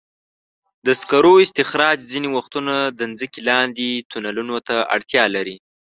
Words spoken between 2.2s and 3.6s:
وختونه د ځمکې